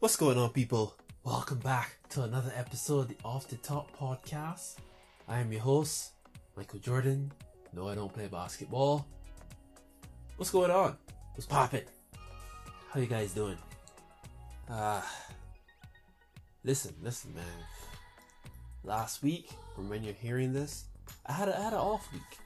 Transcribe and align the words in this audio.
What's 0.00 0.14
going 0.14 0.38
on, 0.38 0.50
people? 0.50 0.94
Welcome 1.24 1.58
back 1.58 1.96
to 2.10 2.22
another 2.22 2.52
episode 2.54 3.00
of 3.00 3.08
the 3.08 3.16
Off 3.24 3.48
the 3.48 3.56
Top 3.56 3.90
podcast. 3.98 4.76
I 5.26 5.40
am 5.40 5.50
your 5.50 5.60
host, 5.60 6.12
Michael 6.56 6.78
Jordan. 6.78 7.32
No, 7.72 7.88
I 7.88 7.96
don't 7.96 8.12
play 8.12 8.28
basketball. 8.28 9.08
What's 10.36 10.52
going 10.52 10.70
on? 10.70 10.96
What's 11.34 11.46
poppin'? 11.46 11.82
How 12.92 13.00
you 13.00 13.06
guys 13.06 13.32
doing? 13.32 13.58
Ah, 14.70 14.98
uh, 14.98 15.02
listen, 16.62 16.94
listen, 17.02 17.34
man. 17.34 17.44
Last 18.84 19.20
week, 19.24 19.50
from 19.74 19.88
when 19.88 20.04
you're 20.04 20.14
hearing 20.14 20.52
this, 20.52 20.84
I 21.26 21.32
had 21.32 21.48
a, 21.48 21.58
I 21.58 21.62
had 21.64 21.72
an 21.72 21.80
off 21.80 22.08
week. 22.12 22.38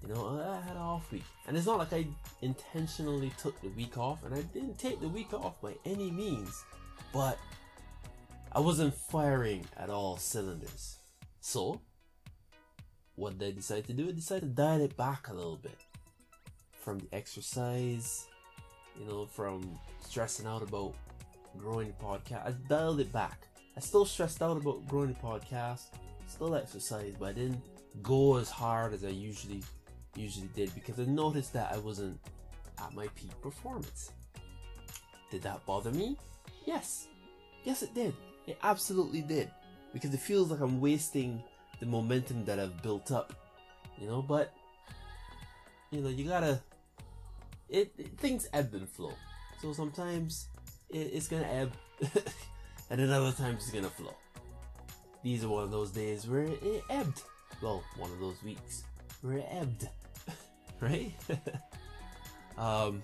You 0.00 0.14
know, 0.14 0.40
I 0.40 0.64
had 0.64 0.76
an 0.76 0.82
off 0.82 1.10
week, 1.10 1.24
and 1.48 1.56
it's 1.56 1.66
not 1.66 1.78
like 1.78 1.92
I 1.92 2.06
intentionally 2.40 3.32
took 3.36 3.60
the 3.62 3.70
week 3.70 3.98
off, 3.98 4.22
and 4.24 4.32
I 4.32 4.42
didn't 4.42 4.78
take 4.78 5.00
the 5.00 5.08
week 5.08 5.34
off 5.34 5.60
by 5.60 5.74
any 5.84 6.12
means, 6.12 6.62
but 7.12 7.38
I 8.52 8.60
wasn't 8.60 8.94
firing 8.94 9.64
at 9.76 9.90
all 9.90 10.16
cylinders. 10.16 10.98
So, 11.40 11.80
what 13.16 13.38
did 13.38 13.48
I 13.48 13.50
decide 13.52 13.86
to 13.86 13.92
do? 13.92 14.08
I 14.08 14.12
decided 14.12 14.42
to 14.42 14.62
dial 14.62 14.80
it 14.80 14.96
back 14.96 15.28
a 15.28 15.34
little 15.34 15.56
bit 15.56 15.78
from 16.80 16.98
the 16.98 17.08
exercise, 17.12 18.26
you 18.98 19.06
know, 19.06 19.26
from 19.26 19.78
stressing 20.00 20.46
out 20.46 20.62
about 20.62 20.94
growing 21.56 21.88
the 21.88 22.04
podcast. 22.04 22.46
I 22.46 22.52
dialed 22.68 23.00
it 23.00 23.12
back. 23.12 23.46
I 23.76 23.80
still 23.80 24.04
stressed 24.04 24.42
out 24.42 24.56
about 24.56 24.86
growing 24.86 25.08
the 25.08 25.14
podcast, 25.14 25.86
still 26.26 26.54
exercise, 26.54 27.14
but 27.18 27.30
I 27.30 27.32
didn't 27.32 27.62
go 28.02 28.36
as 28.36 28.50
hard 28.50 28.92
as 28.92 29.04
I 29.04 29.08
usually 29.08 29.62
usually 30.16 30.48
did 30.54 30.72
because 30.74 31.00
I 31.00 31.04
noticed 31.04 31.52
that 31.54 31.72
I 31.72 31.78
wasn't 31.78 32.18
at 32.78 32.94
my 32.94 33.08
peak 33.14 33.32
performance. 33.40 34.12
Did 35.30 35.42
that 35.42 35.64
bother 35.66 35.90
me? 35.90 36.16
Yes. 36.64 37.08
Yes, 37.62 37.82
it 37.82 37.94
did. 37.94 38.14
It 38.46 38.58
absolutely 38.62 39.22
did. 39.22 39.50
Because 39.92 40.12
it 40.12 40.20
feels 40.20 40.50
like 40.50 40.60
I'm 40.60 40.80
wasting 40.80 41.42
the 41.80 41.86
momentum 41.86 42.44
that 42.44 42.58
I've 42.58 42.82
built 42.82 43.12
up. 43.12 43.32
You 43.98 44.08
know, 44.08 44.22
but, 44.22 44.52
you 45.90 46.00
know, 46.00 46.08
you 46.08 46.28
gotta. 46.28 46.60
It, 47.68 47.92
it 47.96 48.18
things 48.18 48.48
ebb 48.52 48.74
and 48.74 48.88
flow. 48.88 49.12
So 49.60 49.72
sometimes 49.72 50.48
it, 50.90 51.10
it's 51.12 51.28
gonna 51.28 51.46
ebb, 51.46 51.72
and 52.90 53.00
then 53.00 53.10
other 53.10 53.32
times 53.32 53.62
it's 53.62 53.70
gonna 53.70 53.88
flow. 53.88 54.14
These 55.22 55.44
are 55.44 55.48
one 55.48 55.64
of 55.64 55.70
those 55.70 55.90
days 55.90 56.26
where 56.26 56.42
it, 56.42 56.62
it 56.62 56.82
ebbed. 56.90 57.22
Well, 57.62 57.82
one 57.96 58.10
of 58.10 58.20
those 58.20 58.42
weeks 58.42 58.84
where 59.22 59.38
it 59.38 59.46
ebbed. 59.50 59.88
right? 60.80 61.12
um, 62.58 63.02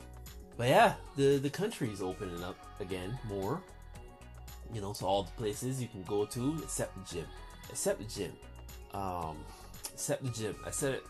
but 0.60 0.68
yeah, 0.68 0.92
the 1.16 1.38
the 1.38 1.48
country's 1.48 2.02
opening 2.02 2.44
up 2.44 2.58
again 2.80 3.18
more. 3.24 3.62
You 4.74 4.82
know, 4.82 4.92
so 4.92 5.06
all 5.06 5.22
the 5.22 5.30
places 5.30 5.80
you 5.80 5.88
can 5.88 6.02
go 6.02 6.26
to 6.26 6.60
except 6.62 6.94
the 6.96 7.14
gym, 7.14 7.26
except 7.70 7.98
the 7.98 8.04
gym, 8.04 8.32
um, 8.92 9.38
except 9.90 10.22
the 10.22 10.28
gym. 10.28 10.54
I 10.66 10.70
said 10.70 10.96
it 10.96 11.04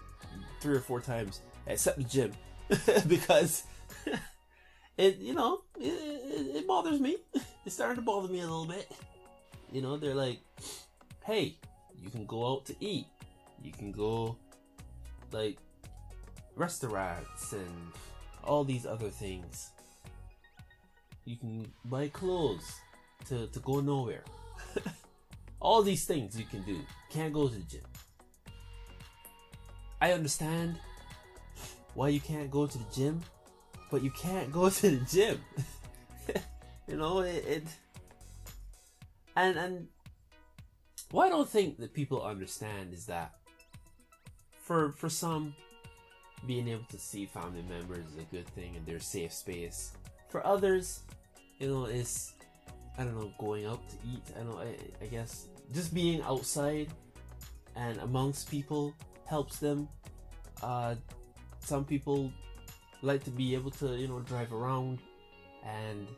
three 0.61 0.77
or 0.77 0.81
four 0.81 1.01
times, 1.01 1.41
except 1.67 1.98
the 1.98 2.05
gym, 2.05 2.31
because 3.09 3.65
it 4.97 5.17
you 5.17 5.34
know 5.34 5.62
it, 5.81 5.95
it, 5.95 6.56
it 6.59 6.67
bothers 6.69 7.01
me. 7.01 7.17
It's 7.67 7.75
starting 7.75 7.97
to 7.97 8.03
bother 8.03 8.33
me 8.33 8.39
a 8.39 8.43
little 8.43 8.67
bit. 8.67 8.89
You 9.73 9.83
know, 9.83 9.97
they're 9.97 10.15
like, 10.15 10.39
hey, 11.25 11.56
you 12.01 12.09
can 12.09 12.25
go 12.25 12.53
out 12.53 12.67
to 12.67 12.75
eat, 12.78 13.06
you 13.65 13.73
can 13.73 13.91
go 13.91 14.37
like 15.33 15.59
restaurants 16.55 17.53
and 17.53 17.93
all 18.51 18.65
these 18.65 18.84
other 18.84 19.11
things. 19.11 19.70
You 21.25 21.37
can 21.37 21.70
buy 21.84 22.09
clothes 22.09 22.81
to, 23.29 23.47
to 23.47 23.61
go 23.61 23.79
nowhere. 23.79 24.25
all 25.61 25.83
these 25.83 26.05
things 26.05 26.37
you 26.37 26.47
can 26.47 26.62
do. 26.62 26.81
Can't 27.11 27.33
go 27.33 27.47
to 27.47 27.55
the 27.55 27.62
gym. 27.62 27.87
I 30.00 30.12
understand 30.12 30.81
why 31.94 32.09
you 32.09 32.19
can't 32.19 32.50
go 32.50 32.66
to 32.66 32.77
the 32.77 32.93
gym, 32.93 33.21
but 33.88 34.03
you 34.03 34.11
can't 34.11 34.50
go 34.50 34.69
to 34.81 34.91
the 34.99 35.05
gym. 35.06 35.41
you 36.88 36.97
know, 36.97 37.21
it, 37.21 37.44
it 37.47 37.65
and 39.37 39.56
and 39.56 39.88
what 41.12 41.27
I 41.27 41.28
don't 41.28 41.49
think 41.49 41.78
that 41.78 41.94
people 41.94 42.21
understand 42.25 42.94
is 42.94 43.06
that 43.06 43.31
for 44.61 44.91
for 44.91 45.09
some 45.09 45.55
being 46.47 46.69
able 46.69 46.84
to 46.91 46.99
see 46.99 47.27
family 47.27 47.65
members 47.69 48.06
is 48.12 48.17
a 48.19 48.34
good 48.34 48.47
thing 48.49 48.77
and 48.77 48.87
their 48.87 49.01
safe 49.01 49.33
space. 49.33 49.93
For 50.28 50.45
others, 50.47 51.03
you 51.59 51.69
know, 51.69 51.84
it's 51.84 52.34
I 52.99 53.05
don't 53.05 53.19
know, 53.19 53.33
going 53.39 53.67
out 53.67 53.81
to 53.89 53.97
eat. 54.06 54.23
I 54.39 54.43
know, 54.43 54.59
I, 54.59 54.77
I 55.03 55.06
guess 55.06 55.47
just 55.73 55.95
being 55.95 56.23
outside 56.23 56.89
and 57.77 57.99
amongst 57.99 58.50
people 58.50 58.95
helps 59.27 59.59
them. 59.59 59.89
Uh, 60.62 60.95
some 61.61 61.84
people 61.84 62.33
like 63.03 63.25
to 63.25 63.31
be 63.31 63.55
able 63.55 63.71
to, 63.73 63.97
you 63.97 64.09
know, 64.09 64.21
drive 64.21 64.53
around 64.53 64.99
and 65.65 66.09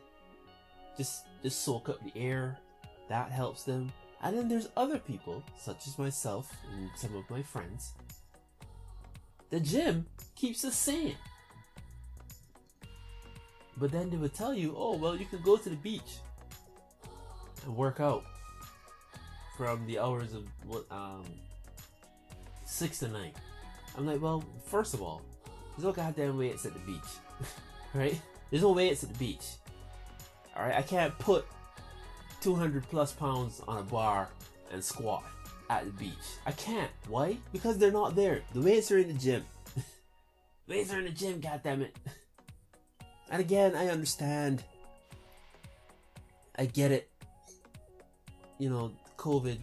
just 0.97 1.25
just 1.41 1.63
soak 1.63 1.89
up 1.89 1.99
the 2.03 2.19
air. 2.19 2.57
That 3.09 3.31
helps 3.31 3.63
them. 3.63 3.91
And 4.21 4.37
then 4.37 4.47
there's 4.47 4.69
other 4.77 4.97
people, 4.97 5.43
such 5.57 5.87
as 5.87 5.99
myself 5.99 6.55
and 6.73 6.89
some 6.95 7.15
of 7.15 7.29
my 7.29 7.43
friends, 7.43 7.93
the 9.53 9.59
gym 9.59 10.07
keeps 10.35 10.65
us 10.65 10.75
sane. 10.75 11.15
But 13.77 13.91
then 13.91 14.09
they 14.09 14.17
would 14.17 14.33
tell 14.33 14.51
you, 14.51 14.73
oh, 14.75 14.97
well, 14.97 15.15
you 15.15 15.25
can 15.25 15.43
go 15.43 15.57
to 15.57 15.69
the 15.69 15.75
beach 15.75 16.17
and 17.63 17.75
work 17.77 17.99
out 17.99 18.23
from 19.55 19.85
the 19.85 19.99
hours 19.99 20.33
of 20.33 20.47
what, 20.65 20.85
um, 20.89 21.23
six 22.65 22.97
to 22.99 23.09
nine. 23.09 23.31
I'm 23.95 24.07
like, 24.07 24.19
well, 24.19 24.43
first 24.65 24.95
of 24.95 25.03
all, 25.03 25.21
there's 25.77 25.85
no 25.85 25.91
goddamn 25.91 26.35
weights 26.35 26.65
at 26.65 26.73
the 26.73 26.79
beach, 26.79 27.11
right? 27.93 28.19
There's 28.49 28.63
no 28.63 28.71
weights 28.71 29.03
at 29.03 29.13
the 29.13 29.19
beach. 29.19 29.45
All 30.57 30.63
right, 30.63 30.75
I 30.75 30.81
can't 30.81 31.15
put 31.19 31.45
200 32.41 32.89
plus 32.89 33.11
pounds 33.11 33.61
on 33.67 33.77
a 33.77 33.83
bar 33.83 34.29
and 34.71 34.83
squat 34.83 35.23
at 35.69 35.85
the 35.85 35.91
beach. 35.91 36.13
I 36.45 36.51
can't. 36.51 36.91
Why? 37.07 37.37
Because 37.51 37.77
they're 37.77 37.91
not 37.91 38.15
there. 38.15 38.41
The 38.53 38.61
weights 38.61 38.91
are 38.91 38.97
in 38.97 39.07
the 39.07 39.13
gym. 39.13 39.43
weights 40.67 40.93
are 40.93 40.99
in 40.99 41.05
the 41.05 41.11
gym, 41.11 41.41
goddammit. 41.41 41.91
And 43.29 43.41
again, 43.41 43.75
I 43.75 43.87
understand. 43.87 44.63
I 46.55 46.65
get 46.65 46.91
it. 46.91 47.09
You 48.59 48.69
know, 48.69 48.91
COVID, 49.17 49.57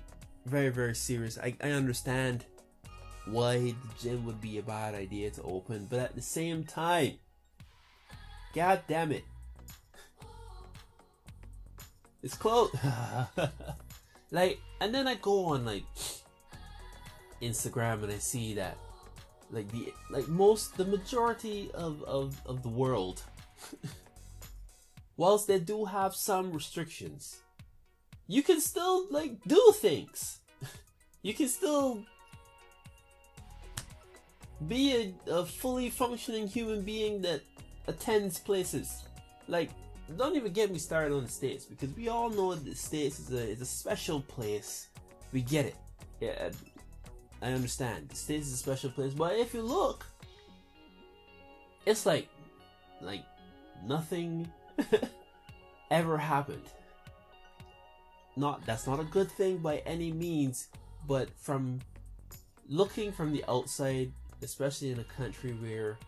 very, 0.46 0.70
very 0.70 0.94
serious. 0.94 1.38
I, 1.38 1.54
I 1.62 1.70
understand 1.70 2.44
why 3.26 3.58
the 3.58 3.74
gym 4.00 4.24
would 4.24 4.40
be 4.40 4.58
a 4.58 4.62
bad 4.62 4.94
idea 4.94 5.30
to 5.30 5.42
open, 5.42 5.86
but 5.88 6.00
at 6.00 6.14
the 6.14 6.22
same 6.22 6.64
time, 6.64 7.18
god 8.54 8.82
damn 8.88 9.12
it. 9.12 9.24
It's 12.22 12.36
closed. 12.36 12.74
Like, 14.30 14.60
and 14.80 14.94
then 14.94 15.08
I 15.08 15.16
go 15.16 15.46
on 15.46 15.64
like 15.64 15.84
Instagram 17.42 18.02
and 18.04 18.12
I 18.12 18.18
see 18.18 18.54
that 18.54 18.76
like 19.50 19.70
the 19.72 19.92
like 20.10 20.28
most 20.28 20.76
the 20.76 20.84
majority 20.84 21.70
of 21.74 22.02
of, 22.04 22.40
of 22.46 22.62
the 22.62 22.68
world 22.68 23.22
whilst 25.16 25.48
they 25.48 25.58
do 25.58 25.84
have 25.86 26.14
some 26.14 26.52
restrictions 26.52 27.40
you 28.30 28.44
can 28.44 28.60
still 28.60 29.06
like 29.10 29.42
do 29.46 29.74
things. 29.74 30.38
You 31.22 31.34
can 31.34 31.48
still 31.48 32.02
be 34.66 35.12
a, 35.28 35.30
a 35.30 35.44
fully 35.44 35.90
functioning 35.90 36.46
human 36.46 36.80
being 36.80 37.20
that 37.22 37.42
attends 37.88 38.38
places. 38.38 39.02
Like 39.46 39.68
don't 40.16 40.36
even 40.36 40.52
get 40.52 40.70
me 40.70 40.78
started 40.78 41.14
on 41.14 41.24
the 41.24 41.30
states 41.30 41.64
because 41.64 41.94
we 41.96 42.08
all 42.08 42.30
know 42.30 42.54
the 42.54 42.74
states 42.74 43.18
is 43.18 43.32
a 43.32 43.48
is 43.48 43.60
a 43.60 43.66
special 43.66 44.20
place. 44.20 44.88
We 45.32 45.42
get 45.42 45.66
it. 45.66 45.76
Yeah, 46.20 46.50
I 47.40 47.52
understand. 47.52 48.08
The 48.08 48.16
states 48.16 48.48
is 48.48 48.54
a 48.54 48.56
special 48.56 48.90
place, 48.90 49.14
but 49.14 49.36
if 49.36 49.54
you 49.54 49.62
look, 49.62 50.06
it's 51.86 52.06
like 52.06 52.28
like 53.00 53.24
nothing 53.86 54.50
ever 55.90 56.18
happened. 56.18 56.68
Not 58.36 58.64
that's 58.66 58.86
not 58.86 59.00
a 59.00 59.04
good 59.04 59.30
thing 59.30 59.58
by 59.58 59.78
any 59.86 60.12
means, 60.12 60.68
but 61.06 61.30
from 61.38 61.80
looking 62.68 63.12
from 63.12 63.32
the 63.32 63.44
outside, 63.48 64.12
especially 64.42 64.92
in 64.92 65.00
a 65.00 65.04
country 65.04 65.52
where 65.52 65.98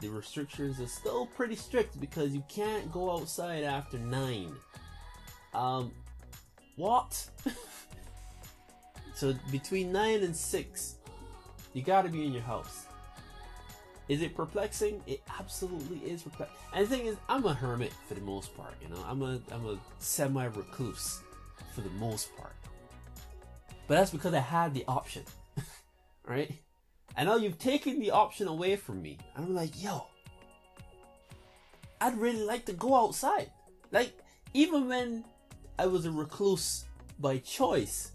the 0.00 0.08
restrictions 0.08 0.80
are 0.80 0.86
still 0.86 1.26
pretty 1.26 1.56
strict 1.56 2.00
because 2.00 2.32
you 2.32 2.42
can't 2.48 2.90
go 2.92 3.10
outside 3.10 3.64
after 3.64 3.98
9. 3.98 4.52
Um, 5.54 5.92
what? 6.76 7.28
so 9.14 9.34
between 9.50 9.90
9 9.92 10.22
and 10.22 10.36
6, 10.36 10.94
you 11.74 11.82
gotta 11.82 12.08
be 12.08 12.24
in 12.24 12.32
your 12.32 12.42
house. 12.42 12.86
Is 14.08 14.22
it 14.22 14.34
perplexing? 14.34 15.02
It 15.06 15.22
absolutely 15.38 15.98
is 15.98 16.22
perplexing. 16.22 16.56
And 16.72 16.86
the 16.86 16.96
thing 16.96 17.06
is, 17.06 17.16
I'm 17.28 17.44
a 17.44 17.52
hermit 17.52 17.92
for 18.06 18.14
the 18.14 18.22
most 18.22 18.56
part. 18.56 18.74
You 18.80 18.88
know, 18.88 19.04
I'm 19.06 19.20
a 19.22 19.40
I'm 19.52 19.66
a 19.66 19.78
semi 19.98 20.46
recluse 20.46 21.20
for 21.74 21.82
the 21.82 21.90
most 21.90 22.34
part. 22.36 22.54
But 23.86 23.96
that's 23.96 24.10
because 24.10 24.32
I 24.32 24.40
had 24.40 24.72
the 24.72 24.84
option, 24.88 25.24
right? 26.26 26.52
And 27.18 27.28
now 27.28 27.34
you've 27.34 27.58
taken 27.58 27.98
the 27.98 28.12
option 28.12 28.46
away 28.46 28.76
from 28.76 29.02
me. 29.02 29.18
And 29.34 29.44
I'm 29.44 29.54
like, 29.54 29.82
yo, 29.82 30.06
I'd 32.00 32.16
really 32.16 32.44
like 32.44 32.64
to 32.66 32.72
go 32.72 32.94
outside. 32.94 33.50
Like, 33.90 34.16
even 34.54 34.88
when 34.88 35.24
I 35.80 35.86
was 35.86 36.06
a 36.06 36.12
recluse 36.12 36.84
by 37.18 37.38
choice, 37.38 38.12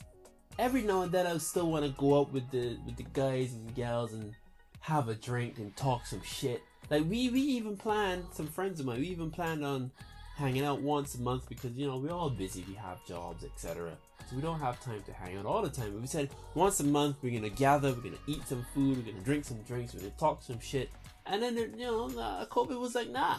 every 0.57 0.83
now 0.83 1.01
and 1.01 1.11
then 1.11 1.27
I 1.27 1.38
still 1.38 1.69
want 1.69 1.83
to 1.83 1.91
go 2.00 2.21
out 2.21 2.31
with 2.31 2.50
the 2.50 2.77
with 2.85 2.95
the 2.95 3.03
guys 3.03 3.53
and 3.53 3.75
gals 3.75 4.13
and 4.13 4.33
have 4.79 5.09
a 5.09 5.15
drink 5.15 5.57
and 5.57 5.75
talk 5.75 6.05
some 6.05 6.21
shit. 6.23 6.61
Like 6.89 7.03
we 7.03 7.29
we 7.29 7.41
even 7.41 7.75
planned 7.75 8.25
some 8.31 8.47
friends 8.47 8.79
of 8.79 8.85
mine. 8.85 9.01
We 9.01 9.07
even 9.07 9.31
planned 9.31 9.65
on 9.65 9.91
hanging 10.35 10.63
out 10.63 10.81
once 10.81 11.15
a 11.15 11.21
month 11.21 11.47
because 11.47 11.71
you 11.74 11.88
know 11.88 11.97
we're 11.97 12.12
all 12.12 12.30
busy. 12.30 12.63
We 12.68 12.74
have 12.75 13.06
jobs, 13.06 13.44
etc. 13.44 13.91
So 14.30 14.35
we 14.35 14.41
don't 14.41 14.59
have 14.59 14.80
time 14.81 15.01
to 15.06 15.13
hang 15.13 15.38
out 15.38 15.45
all 15.45 15.62
the 15.62 15.69
time. 15.69 15.91
But 15.91 16.01
we 16.01 16.07
said 16.07 16.30
once 16.56 16.80
a 16.80 16.83
month 16.83 17.18
we're 17.21 17.33
gonna 17.33 17.50
gather. 17.50 17.89
We're 17.94 18.01
gonna 18.01 18.18
eat 18.27 18.47
some 18.47 18.65
food. 18.74 18.97
We're 18.97 19.12
gonna 19.12 19.24
drink 19.24 19.45
some 19.45 19.62
drinks. 19.62 19.94
We're 19.94 20.01
gonna 20.01 20.12
talk 20.19 20.44
some 20.44 20.59
shit. 20.59 20.89
And 21.25 21.41
then 21.41 21.57
you 21.57 21.85
know, 21.85 22.06
uh, 22.19 22.45
COVID 22.47 22.80
was 22.80 22.95
like, 22.95 23.09
nah. 23.09 23.38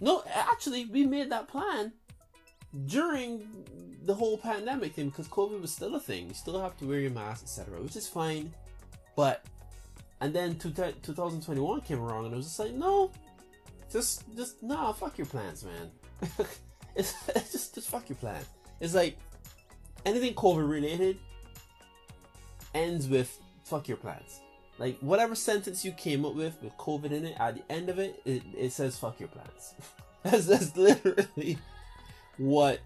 No, 0.00 0.22
actually, 0.32 0.86
we 0.86 1.04
made 1.04 1.30
that 1.30 1.48
plan 1.48 1.92
during 2.86 3.48
the 4.04 4.14
whole 4.14 4.38
pandemic 4.38 4.94
thing 4.94 5.08
because 5.08 5.26
COVID 5.28 5.60
was 5.60 5.72
still 5.72 5.94
a 5.96 6.00
thing. 6.00 6.28
You 6.28 6.34
still 6.34 6.60
have 6.60 6.76
to 6.78 6.86
wear 6.86 7.00
your 7.00 7.10
mask, 7.10 7.42
etc., 7.42 7.80
which 7.82 7.96
is 7.96 8.06
fine. 8.06 8.52
But 9.16 9.44
and 10.20 10.34
then 10.34 10.56
2021 10.56 11.80
came 11.82 12.00
around, 12.00 12.26
and 12.26 12.34
it 12.34 12.36
was 12.36 12.46
just 12.46 12.58
like, 12.58 12.72
no, 12.72 13.10
just 13.92 14.24
just 14.36 14.62
nah, 14.62 14.92
fuck 14.92 15.18
your 15.18 15.26
plans, 15.26 15.64
man. 15.64 15.90
it's, 16.94 17.14
it's 17.28 17.52
just 17.52 17.74
just 17.74 17.88
fuck 17.88 18.08
your 18.08 18.16
plan. 18.16 18.42
It's 18.80 18.94
like 18.94 19.16
anything 20.04 20.34
COVID 20.34 20.68
related 20.68 21.18
ends 22.74 23.08
with 23.08 23.38
fuck 23.64 23.88
your 23.88 23.96
plans. 23.96 24.40
Like 24.78 24.98
whatever 25.00 25.34
sentence 25.34 25.84
you 25.84 25.92
came 25.92 26.24
up 26.24 26.34
with 26.34 26.56
with 26.62 26.76
COVID 26.76 27.10
in 27.10 27.24
it, 27.26 27.36
at 27.38 27.56
the 27.56 27.72
end 27.72 27.88
of 27.88 27.98
it, 27.98 28.20
it, 28.24 28.42
it 28.56 28.72
says 28.72 28.98
fuck 28.98 29.18
your 29.18 29.28
plans. 29.28 29.74
that's 30.22 30.46
that's 30.46 30.76
literally 30.76 31.58
what 32.36 32.80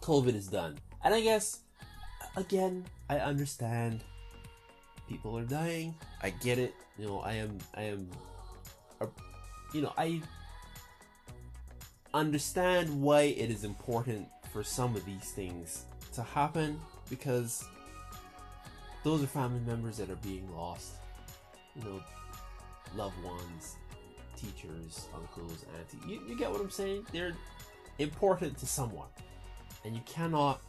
COVID 0.00 0.34
has 0.34 0.48
done. 0.48 0.78
And 1.04 1.14
I 1.14 1.20
guess 1.20 1.60
again, 2.36 2.84
I 3.08 3.18
understand 3.18 4.02
people 5.08 5.36
are 5.38 5.44
dying. 5.44 5.94
I 6.22 6.30
get 6.30 6.58
it. 6.58 6.74
You 6.98 7.06
know, 7.06 7.20
I 7.20 7.34
am 7.34 7.58
I 7.74 7.82
am 7.82 8.08
you 9.72 9.82
know, 9.82 9.92
I 9.96 10.20
understand 12.14 13.00
why 13.00 13.22
it 13.22 13.50
is 13.50 13.64
important 13.64 14.28
for 14.52 14.62
some 14.62 14.94
of 14.96 15.04
these 15.04 15.30
things 15.32 15.86
to 16.14 16.22
happen 16.22 16.80
because 17.08 17.64
those 19.02 19.22
are 19.22 19.26
family 19.26 19.60
members 19.60 19.96
that 19.96 20.10
are 20.10 20.16
being 20.16 20.48
lost. 20.54 20.92
You 21.74 21.84
know, 21.84 22.02
loved 22.94 23.22
ones, 23.24 23.76
teachers, 24.36 25.08
uncles, 25.14 25.64
aunties. 25.78 26.00
You, 26.06 26.20
you 26.28 26.36
get 26.36 26.50
what 26.50 26.60
I'm 26.60 26.70
saying? 26.70 27.06
They're 27.12 27.34
important 27.98 28.58
to 28.58 28.66
someone. 28.66 29.08
And 29.84 29.94
you 29.94 30.02
cannot 30.06 30.60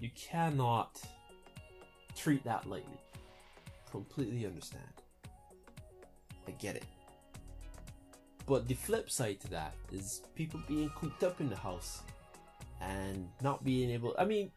you 0.00 0.10
cannot 0.16 1.00
treat 2.16 2.42
that 2.44 2.68
lightly. 2.68 2.98
Completely 3.90 4.44
understand. 4.44 4.82
I 6.46 6.52
get 6.52 6.76
it. 6.76 6.84
But 8.46 8.68
the 8.68 8.74
flip 8.74 9.10
side 9.10 9.40
to 9.40 9.50
that 9.50 9.74
is 9.92 10.22
people 10.34 10.60
being 10.68 10.90
cooped 10.90 11.22
up 11.22 11.40
in 11.40 11.48
the 11.48 11.56
house 11.56 12.02
and 12.80 13.28
not 13.42 13.64
being 13.64 13.90
able 13.90 14.14
I 14.18 14.24
mean 14.24 14.50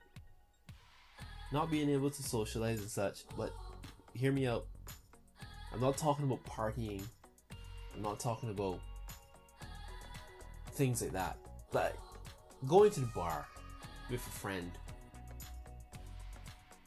not 1.52 1.72
being 1.72 1.90
able 1.90 2.10
to 2.10 2.24
socialize 2.24 2.80
and 2.80 2.90
such, 2.90 3.24
but 3.38 3.54
hear 4.14 4.32
me 4.32 4.48
out. 4.48 4.66
I'm 5.74 5.80
not 5.80 5.98
talking 5.98 6.26
about 6.26 6.44
partying. 6.44 7.02
I'm 7.96 8.02
not 8.02 8.20
talking 8.20 8.50
about 8.50 8.80
things 10.72 11.02
like 11.02 11.14
that. 11.14 11.38
But 11.72 11.96
going 12.68 12.92
to 12.92 13.00
the 13.00 13.08
bar 13.08 13.46
with 14.10 14.26
a 14.26 14.30
friend, 14.30 14.72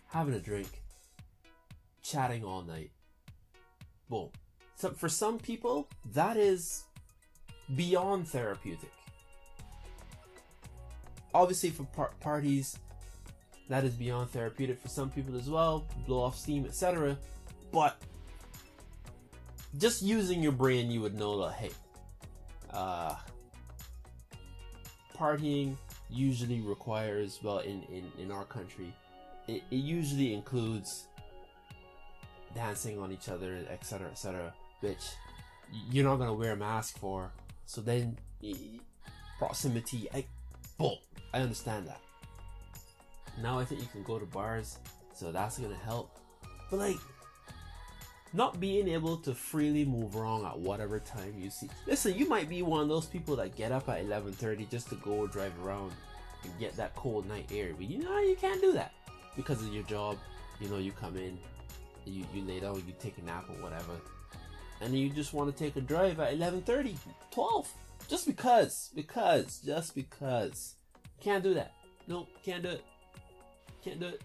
having 0.08 0.35
a 0.35 0.41
drink, 0.41 0.82
chatting 2.03 2.44
all 2.44 2.62
night. 2.62 2.91
Well, 4.08 4.32
so 4.81 4.88
for 4.93 5.11
some 5.11 5.38
people, 5.38 5.87
that 6.15 6.38
is 6.38 6.85
beyond 7.77 8.27
therapeutic. 8.27 8.91
Obviously, 11.35 11.69
for 11.69 11.85
par- 11.85 12.12
parties, 12.21 12.79
that 13.69 13.85
is 13.85 13.93
beyond 13.93 14.31
therapeutic 14.31 14.81
for 14.81 14.88
some 14.88 15.11
people 15.11 15.37
as 15.37 15.50
well, 15.50 15.87
blow 16.06 16.23
off 16.23 16.35
steam, 16.35 16.65
etc. 16.65 17.19
But 17.71 18.00
just 19.77 20.00
using 20.00 20.43
your 20.43 20.53
brain, 20.53 20.91
you 20.91 21.03
would 21.03 21.15
know 21.15 21.43
that 21.43 21.53
hey, 21.56 21.71
uh, 22.73 23.17
partying 25.15 25.77
usually 26.09 26.62
requires 26.62 27.38
well 27.43 27.59
in 27.59 27.82
in, 27.93 28.11
in 28.19 28.32
our 28.32 28.44
country, 28.47 28.94
it, 29.47 29.62
it 29.71 29.77
usually 29.77 30.32
includes 30.32 31.06
dancing 32.55 32.99
on 32.99 33.12
each 33.12 33.29
other, 33.29 33.59
etc., 33.69 34.09
etc., 34.09 34.55
which 34.81 35.15
you're 35.91 36.05
not 36.05 36.17
gonna 36.17 36.35
wear 36.35 36.53
a 36.53 36.56
mask 36.56 36.99
for. 36.99 37.31
So 37.67 37.81
then, 37.81 38.19
proximity, 39.38 40.09
I, 40.12 40.25
boom, 40.79 40.97
I 41.32 41.41
understand 41.41 41.87
that. 41.87 42.00
Now 43.41 43.59
I 43.59 43.65
think 43.65 43.81
you 43.81 43.88
can 43.93 44.03
go 44.03 44.19
to 44.19 44.27
bars, 44.27 44.79
so 45.15 45.31
that's 45.31 45.59
gonna 45.59 45.75
help. 45.75 46.19
But 46.71 46.79
like, 46.79 46.97
not 48.32 48.61
being 48.61 48.88
able 48.88 49.17
to 49.19 49.35
freely 49.35 49.85
move 49.85 50.15
around 50.17 50.44
at 50.47 50.59
whatever 50.59 51.00
time 51.00 51.35
you 51.37 51.50
see. 51.50 51.69
Listen, 51.87 52.15
you 52.17 52.29
might 52.29 52.49
be 52.49 52.62
one 52.62 52.82
of 52.82 52.88
those 52.88 53.06
people 53.06 53.35
that 53.37 53.56
get 53.56 53.73
up 53.73 53.88
at 53.88 54.05
11:30 54.05 54.67
just 54.71 54.88
to 54.91 54.97
go 54.97 55.27
drive 55.27 55.53
around 55.65 55.93
and 56.44 56.59
get 56.59 56.77
that 56.77 56.94
cold 56.94 57.27
night 57.27 57.50
air. 57.53 57.73
But 57.77 57.91
you 57.91 57.99
know 57.99 58.19
you 58.21 58.37
can't 58.37 58.61
do 58.61 58.73
that 58.73 58.93
because 59.37 59.62
of 59.62 59.73
your 59.75 59.82
job. 59.85 60.17
You 60.61 60.69
know 60.69 60.79
you 60.79 60.93
come 60.93 61.17
in, 61.17 61.38
you 62.05 62.25
you 62.32 62.43
lay 62.43 62.61
down, 62.61 62.77
you 62.87 62.94
take 63.00 63.19
a 63.19 63.23
nap 63.23 63.44
or 63.49 63.62
whatever, 63.62 63.94
and 64.81 64.97
you 64.97 65.11
just 65.11 65.32
want 65.32 65.55
to 65.55 65.65
take 65.65 65.77
a 65.77 65.81
drive 65.81 66.21
at 66.21 66.35
11:30, 66.35 66.97
12, 67.31 67.73
just 68.09 68.27
because, 68.27 68.91
because, 68.94 69.61
just 69.65 69.94
because. 69.94 70.75
Can't 71.20 71.44
do 71.44 71.55
that. 71.55 71.72
No, 72.06 72.27
can't 72.44 72.63
do 72.63 72.70
it. 72.70 72.84
Can't 73.84 74.01
do 74.01 74.06
it. 74.06 74.22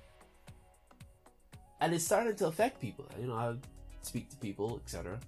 And 1.82 1.94
it's 1.94 2.06
starting 2.06 2.36
to 2.38 2.48
affect 2.48 2.80
people. 2.80 3.06
You 3.20 3.28
know, 3.28 3.36
I 3.36 3.56
speak 4.02 4.30
to 4.30 4.38
people, 4.38 4.80
etc. 4.84 5.20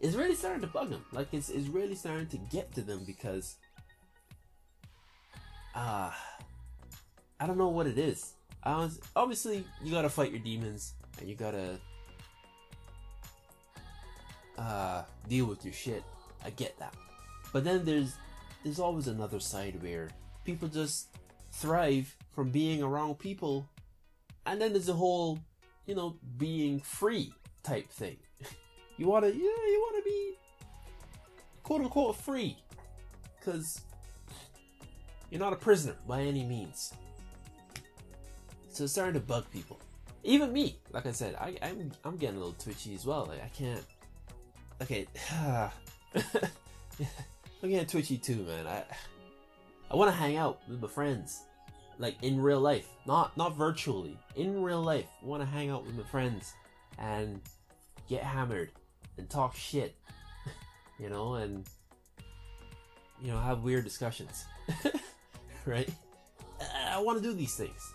It's 0.00 0.16
really 0.16 0.34
starting 0.34 0.62
to 0.62 0.66
bug 0.66 0.90
them. 0.90 1.04
Like 1.12 1.28
it's 1.32 1.50
it's 1.50 1.68
really 1.68 1.94
starting 1.94 2.26
to 2.28 2.38
get 2.50 2.72
to 2.74 2.82
them 2.82 3.04
because 3.06 3.56
ah 5.74 6.08
uh, 6.08 6.34
I 7.40 7.46
don't 7.46 7.58
know 7.58 7.68
what 7.68 7.86
it 7.86 7.98
is. 7.98 8.34
I 8.62 8.76
was, 8.76 8.98
obviously 9.14 9.64
you 9.82 9.92
gotta 9.92 10.08
fight 10.08 10.30
your 10.30 10.40
demons 10.40 10.94
and 11.20 11.28
you 11.28 11.34
gotta 11.34 11.78
uh 14.58 15.02
deal 15.28 15.46
with 15.46 15.64
your 15.64 15.74
shit. 15.74 16.04
I 16.44 16.50
get 16.50 16.78
that. 16.78 16.94
But 17.52 17.64
then 17.64 17.84
there's 17.84 18.16
there's 18.62 18.78
always 18.78 19.08
another 19.08 19.40
side 19.40 19.82
where 19.82 20.08
people 20.44 20.68
just 20.68 21.08
thrive 21.52 22.14
from 22.34 22.50
being 22.50 22.82
around 22.82 23.18
people 23.18 23.68
and 24.46 24.60
then 24.60 24.72
there's 24.72 24.88
a 24.88 24.94
whole 24.94 25.38
you 25.86 25.94
know, 25.94 26.16
being 26.38 26.80
free 26.80 27.32
type 27.62 27.90
thing. 27.90 28.16
you 28.96 29.06
wanna, 29.06 29.28
yeah, 29.28 29.34
you 29.34 29.88
wanna 29.90 30.04
be 30.04 30.34
quote 31.62 31.82
unquote 31.82 32.16
free, 32.16 32.56
because 33.38 33.80
you're 35.30 35.40
not 35.40 35.52
a 35.52 35.56
prisoner 35.56 35.96
by 36.06 36.22
any 36.22 36.44
means. 36.44 36.92
So 38.70 38.84
it's 38.84 38.92
starting 38.92 39.14
to 39.14 39.20
bug 39.20 39.46
people. 39.52 39.78
Even 40.24 40.52
me, 40.52 40.78
like 40.90 41.06
I 41.06 41.12
said, 41.12 41.34
I, 41.36 41.56
I'm 41.62 41.92
I'm 42.04 42.16
getting 42.16 42.36
a 42.36 42.38
little 42.38 42.56
twitchy 42.58 42.94
as 42.94 43.04
well. 43.04 43.26
Like 43.26 43.42
I 43.44 43.48
can't. 43.48 43.84
Okay, 44.82 45.06
I'm 47.62 47.86
twitchy 47.86 48.18
too, 48.18 48.44
man. 48.44 48.66
I 48.66 48.82
I 49.90 49.96
want 49.96 50.10
to 50.10 50.16
hang 50.16 50.36
out 50.36 50.60
with 50.68 50.82
my 50.82 50.88
friends 50.88 51.42
like 51.98 52.16
in 52.22 52.40
real 52.40 52.60
life, 52.60 52.88
not 53.06 53.36
not 53.36 53.56
virtually. 53.56 54.18
In 54.36 54.62
real 54.62 54.82
life, 54.82 55.06
I 55.22 55.26
want 55.26 55.42
to 55.42 55.46
hang 55.46 55.70
out 55.70 55.86
with 55.86 55.96
my 55.96 56.04
friends 56.04 56.54
and 56.98 57.40
get 58.08 58.22
hammered 58.22 58.72
and 59.16 59.28
talk 59.30 59.54
shit, 59.56 59.94
you 60.98 61.08
know, 61.08 61.34
and 61.34 61.64
you 63.22 63.30
know 63.30 63.38
have 63.38 63.62
weird 63.62 63.84
discussions, 63.84 64.44
right? 65.66 65.88
I 66.88 67.00
want 67.00 67.22
to 67.22 67.28
do 67.28 67.32
these 67.34 67.54
things. 67.54 67.92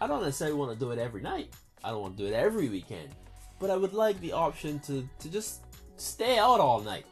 I 0.00 0.06
don't 0.06 0.22
necessarily 0.22 0.56
want 0.56 0.72
to 0.72 0.78
do 0.78 0.90
it 0.90 0.98
every 0.98 1.22
night, 1.22 1.54
I 1.84 1.90
don't 1.90 2.02
want 2.02 2.16
to 2.16 2.22
do 2.22 2.28
it 2.28 2.34
every 2.34 2.68
weekend, 2.68 3.10
but 3.58 3.70
I 3.70 3.76
would 3.76 3.94
like 3.94 4.20
the 4.20 4.32
option 4.32 4.80
to 4.80 5.08
to 5.20 5.28
just 5.28 5.62
stay 6.00 6.38
out 6.38 6.60
all 6.60 6.80
night. 6.80 7.06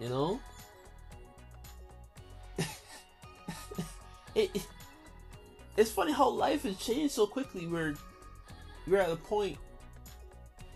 You 0.00 0.08
know? 0.08 0.40
it, 4.34 4.50
it, 4.54 4.66
it's 5.76 5.90
funny 5.90 6.12
how 6.12 6.28
life 6.28 6.62
has 6.64 6.76
changed 6.78 7.14
so 7.14 7.26
quickly 7.26 7.66
where 7.66 7.94
we're 8.86 8.98
at 8.98 9.10
a 9.10 9.16
point 9.16 9.58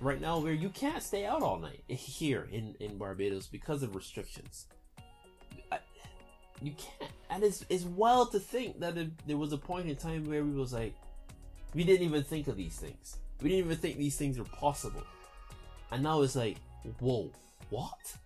right 0.01 0.21
now 0.21 0.39
where 0.39 0.53
you 0.53 0.69
can't 0.69 1.03
stay 1.03 1.25
out 1.25 1.43
all 1.43 1.59
night 1.59 1.83
here 1.89 2.49
in, 2.51 2.75
in 2.81 2.99
Barbados 2.99 3.47
because 3.47 3.83
of 3.83 3.95
restrictions. 3.95 4.67
I, 5.71 5.79
you 6.61 6.73
can't. 6.73 7.13
And 7.31 7.43
it's, 7.43 7.65
it's 7.71 7.85
wild 7.85 8.33
to 8.33 8.41
think 8.41 8.81
that 8.81 8.99
it, 8.99 9.11
there 9.27 9.37
was 9.37 9.53
a 9.53 9.59
point 9.59 9.89
in 9.89 9.97
time 9.97 10.25
where 10.25 10.45
we 10.45 10.53
was 10.53 10.73
like, 10.73 10.95
we 11.75 11.85
didn't 11.85 12.07
even 12.07 12.23
think 12.23 12.49
of 12.49 12.57
these 12.57 12.77
things. 12.77 13.17
We 13.41 13.49
didn't 13.49 13.67
even 13.67 13.79
think 13.79 13.97
these 13.97 14.17
things 14.17 14.39
were 14.39 14.45
possible. 14.45 15.03
And 15.91 16.03
now 16.03 16.23
it's 16.23 16.37
like, 16.37 16.59
whoa, 17.01 17.31
what? 17.71 18.17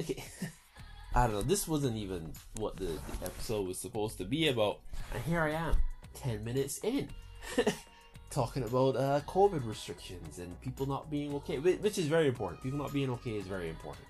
Okay. 0.00 0.22
I 1.14 1.26
don't 1.26 1.34
know. 1.34 1.42
This 1.42 1.66
wasn't 1.66 1.96
even 1.96 2.32
what 2.56 2.76
the, 2.76 2.84
the, 2.84 3.26
episode 3.26 3.66
was 3.66 3.78
supposed 3.78 4.18
to 4.18 4.24
be 4.24 4.48
about. 4.48 4.80
And 5.14 5.22
here 5.24 5.40
I 5.40 5.50
am, 5.50 5.74
10 6.14 6.44
minutes 6.44 6.78
in, 6.84 7.08
talking 8.30 8.62
about 8.62 8.96
uh, 8.96 9.20
COVID 9.26 9.66
restrictions 9.66 10.38
and 10.38 10.60
people 10.60 10.86
not 10.86 11.10
being 11.10 11.34
okay, 11.36 11.58
which 11.58 11.98
is 11.98 12.06
very 12.06 12.28
important. 12.28 12.62
People 12.62 12.78
not 12.78 12.92
being 12.92 13.10
okay 13.10 13.32
is 13.32 13.46
very 13.46 13.70
important. 13.70 14.06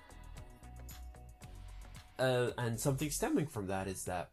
Uh, 2.19 2.51
and 2.57 2.77
something 2.77 3.09
stemming 3.09 3.47
from 3.47 3.67
that 3.67 3.87
is 3.87 4.03
that 4.03 4.29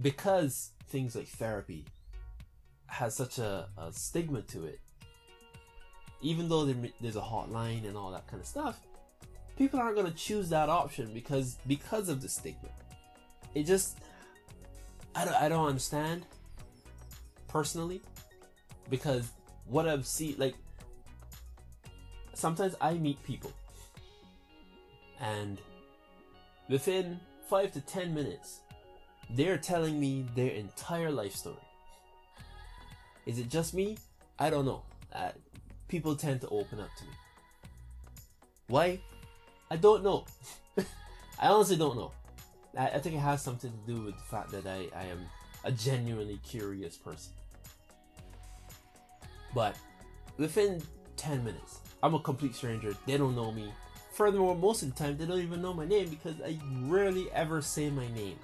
because 0.00 0.70
things 0.88 1.14
like 1.14 1.28
therapy 1.28 1.84
has 2.86 3.14
such 3.14 3.38
a, 3.38 3.68
a 3.76 3.92
stigma 3.92 4.40
to 4.40 4.64
it, 4.64 4.80
even 6.22 6.48
though 6.48 6.64
there, 6.64 6.90
there's 7.00 7.16
a 7.16 7.20
hotline 7.20 7.86
and 7.86 7.96
all 7.96 8.10
that 8.10 8.26
kind 8.26 8.40
of 8.40 8.46
stuff, 8.46 8.80
people 9.56 9.80
aren't 9.80 9.96
going 9.96 10.10
to 10.10 10.16
choose 10.16 10.48
that 10.50 10.68
option 10.68 11.12
because 11.12 11.56
because 11.66 12.08
of 12.08 12.20
the 12.22 12.28
stigma. 12.28 12.68
It 13.54 13.64
just 13.64 13.98
I 15.14 15.24
don't 15.24 15.34
I 15.34 15.48
don't 15.48 15.66
understand 15.66 16.26
personally 17.48 18.02
because 18.90 19.30
what 19.66 19.88
I've 19.88 20.06
seen 20.06 20.36
like 20.38 20.54
sometimes 22.34 22.74
I 22.80 22.94
meet 22.94 23.22
people 23.24 23.52
and 25.20 25.58
within 26.68 27.18
5 27.48 27.72
to 27.72 27.80
10 27.80 28.14
minutes 28.14 28.60
they're 29.30 29.56
telling 29.56 29.98
me 29.98 30.26
their 30.34 30.50
entire 30.50 31.10
life 31.10 31.34
story. 31.34 31.56
Is 33.24 33.38
it 33.38 33.48
just 33.48 33.74
me? 33.74 33.96
I 34.38 34.50
don't 34.50 34.64
know. 34.64 34.82
People 35.88 36.16
tend 36.16 36.40
to 36.42 36.48
open 36.48 36.80
up 36.80 36.90
to 36.98 37.04
me. 37.04 37.10
Why? 38.68 39.00
I 39.70 39.76
don't 39.76 40.02
know. 40.02 40.24
I 41.38 41.48
honestly 41.48 41.76
don't 41.76 41.96
know. 41.96 42.12
I, 42.76 42.88
I, 42.88 42.98
think 42.98 43.14
it 43.14 43.20
has 43.20 43.42
something 43.42 43.70
to 43.70 43.92
do 43.94 44.02
with 44.02 44.16
the 44.16 44.22
fact 44.22 44.50
that 44.52 44.66
I, 44.66 44.88
I 44.96 45.04
am 45.04 45.26
a 45.64 45.72
genuinely 45.72 46.40
curious 46.44 46.96
person. 46.96 47.32
But 49.54 49.76
within 50.36 50.82
10 51.16 51.44
minutes, 51.44 51.80
I'm 52.02 52.14
a 52.14 52.20
complete 52.20 52.54
stranger. 52.54 52.94
They 53.06 53.16
don't 53.16 53.34
know 53.34 53.52
me. 53.52 53.72
Furthermore, 54.12 54.54
most 54.54 54.82
of 54.82 54.94
the 54.94 55.04
time, 55.04 55.16
they 55.16 55.26
don't 55.26 55.40
even 55.40 55.62
know 55.62 55.74
my 55.74 55.86
name 55.86 56.08
because 56.08 56.40
I 56.40 56.58
rarely 56.84 57.30
ever 57.32 57.60
say 57.60 57.90
my 57.90 58.08
name. 58.08 58.38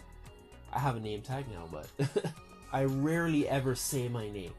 I 0.72 0.78
have 0.78 0.96
a 0.96 1.00
name 1.00 1.22
tag 1.22 1.46
now, 1.50 1.68
but 1.70 1.87
I 2.72 2.84
rarely 2.84 3.49
ever 3.49 3.75
say 3.75 4.08
my 4.08 4.30
name. 4.30 4.52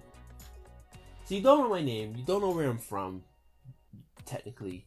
You 1.33 1.41
don't 1.41 1.63
know 1.63 1.69
my 1.69 1.81
name, 1.81 2.15
you 2.15 2.23
don't 2.23 2.41
know 2.41 2.51
where 2.51 2.69
I'm 2.69 2.77
from, 2.77 3.23
technically 4.25 4.85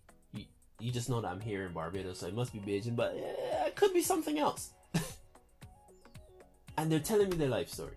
you 0.79 0.93
just 0.93 1.09
know 1.09 1.21
that 1.21 1.29
I'm 1.29 1.41
here 1.41 1.65
in 1.67 1.73
Barbados, 1.73 2.19
so 2.19 2.27
it 2.27 2.35
must 2.35 2.53
be 2.53 2.59
Bajan, 2.59 2.97
but 2.97 3.15
eh, 3.17 3.67
it 3.67 3.77
could 3.77 3.95
be 3.95 4.03
something 4.03 4.39
else. 4.39 4.71
and 6.79 6.93
they're 6.93 7.01
telling 7.01 7.31
me 7.31 7.37
their 7.37 7.49
life 7.49 7.71
story. 7.71 7.97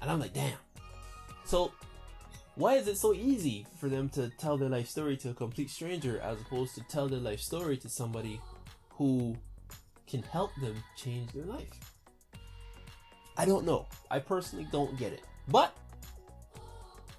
And 0.00 0.10
I'm 0.10 0.20
like, 0.20 0.32
damn. 0.32 0.56
So, 1.44 1.72
why 2.54 2.74
is 2.74 2.88
it 2.88 2.96
so 2.96 3.12
easy 3.12 3.66
for 3.78 3.88
them 3.88 4.08
to 4.10 4.30
tell 4.30 4.56
their 4.56 4.68
life 4.68 4.88
story 4.88 5.16
to 5.18 5.30
a 5.30 5.34
complete 5.34 5.70
stranger 5.70 6.18
as 6.20 6.40
opposed 6.40 6.74
to 6.76 6.82
tell 6.82 7.08
their 7.08 7.20
life 7.20 7.40
story 7.40 7.76
to 7.78 7.88
somebody 7.88 8.40
who 8.90 9.36
can 10.06 10.22
help 10.22 10.50
them 10.60 10.82
change 10.96 11.32
their 11.32 11.44
life? 11.44 11.92
I 13.36 13.44
don't 13.44 13.66
know. 13.66 13.86
I 14.10 14.18
personally 14.20 14.66
don't 14.72 14.96
get 14.98 15.12
it. 15.12 15.22
But 15.48 15.76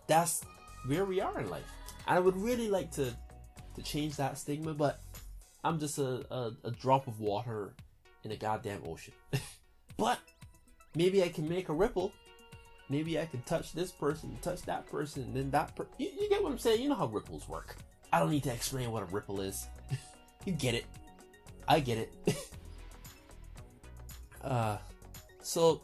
that's 0.08 0.44
where 0.86 1.06
we 1.06 1.22
are 1.22 1.40
in 1.40 1.50
life. 1.50 1.70
And 2.08 2.18
I 2.18 2.20
would 2.20 2.38
really 2.38 2.70
like 2.70 2.92
to 2.92 3.16
to 3.76 3.82
change 3.82 4.16
that 4.16 4.38
stigma, 4.38 4.74
but 4.74 5.02
I'm 5.64 5.80
just 5.80 5.98
a, 5.98 6.26
a, 6.34 6.52
a 6.64 6.72
drop 6.72 7.08
of 7.08 7.20
water 7.20 7.74
in 8.24 8.32
a 8.32 8.38
goddamn 8.38 8.82
ocean. 8.88 9.14
but 9.98 10.20
maybe 10.96 11.24
I 11.24 11.30
can 11.30 11.48
make 11.50 11.70
a 11.70 11.74
ripple. 11.74 12.14
Maybe 12.90 13.20
I 13.20 13.26
can 13.26 13.42
touch 13.42 13.74
this 13.74 13.92
person, 13.92 14.38
touch 14.42 14.62
that 14.64 14.86
person, 14.88 15.24
and 15.24 15.36
then 15.36 15.52
that 15.52 15.76
person. 15.76 15.92
You, 15.98 16.10
you 16.20 16.30
get 16.30 16.42
what 16.42 16.52
I'm 16.52 16.60
saying? 16.60 16.82
You 16.82 16.90
know 16.90 16.96
how 16.96 17.08
ripples 17.08 17.50
work. 17.50 17.76
I 18.14 18.20
don't 18.20 18.30
need 18.30 18.44
to 18.44 18.54
explain 18.54 18.92
what 18.92 19.04
a 19.04 19.08
ripple 19.08 19.42
is. 19.42 19.68
you 20.46 20.54
get 20.54 20.76
it. 20.76 20.86
I 21.68 21.80
get 21.80 21.98
it. 21.98 22.36
uh, 24.44 24.78
so 25.42 25.82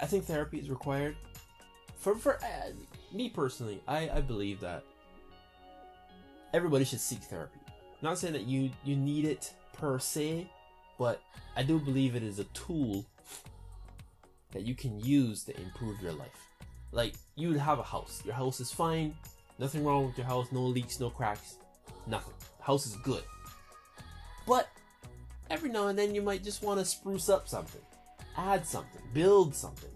I 0.00 0.06
think 0.06 0.24
therapy 0.24 0.58
is 0.58 0.68
required. 0.68 1.16
For 2.04 2.14
for 2.16 2.34
uh, 2.44 2.68
me 3.14 3.30
personally, 3.30 3.80
I 3.88 4.10
I 4.10 4.20
believe 4.20 4.60
that 4.60 4.84
everybody 6.52 6.84
should 6.84 7.00
seek 7.00 7.20
therapy. 7.20 7.58
Not 8.02 8.18
saying 8.18 8.34
that 8.34 8.42
you 8.42 8.70
you 8.84 8.94
need 8.94 9.24
it 9.24 9.54
per 9.72 9.98
se, 9.98 10.46
but 10.98 11.22
I 11.56 11.62
do 11.62 11.78
believe 11.78 12.14
it 12.14 12.22
is 12.22 12.38
a 12.38 12.44
tool 12.52 13.06
that 14.52 14.64
you 14.64 14.74
can 14.74 15.00
use 15.00 15.44
to 15.44 15.58
improve 15.58 15.98
your 16.02 16.12
life. 16.12 16.46
Like 16.92 17.14
you 17.36 17.54
have 17.54 17.78
a 17.78 17.82
house. 17.82 18.20
Your 18.22 18.34
house 18.34 18.60
is 18.60 18.70
fine. 18.70 19.16
Nothing 19.58 19.82
wrong 19.82 20.04
with 20.04 20.18
your 20.18 20.26
house. 20.26 20.48
No 20.52 20.60
leaks, 20.60 21.00
no 21.00 21.08
cracks. 21.08 21.56
Nothing. 22.06 22.34
House 22.60 22.86
is 22.86 22.96
good. 22.96 23.24
But 24.46 24.68
every 25.48 25.70
now 25.70 25.86
and 25.86 25.98
then 25.98 26.14
you 26.14 26.20
might 26.20 26.44
just 26.44 26.62
want 26.62 26.78
to 26.80 26.84
spruce 26.84 27.30
up 27.30 27.48
something, 27.48 27.80
add 28.36 28.66
something, 28.66 29.00
build 29.14 29.54
something. 29.54 29.93